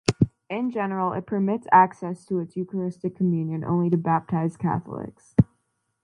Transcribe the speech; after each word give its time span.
In 0.49 0.71
general 0.71 1.13
it 1.13 1.27
permits 1.27 1.67
access 1.71 2.25
to 2.25 2.39
its 2.39 2.57
Eucharistic 2.57 3.15
communion 3.15 3.63
only 3.63 3.91
to 3.91 3.97
baptized 3.97 4.57
Catholics. 4.57 5.35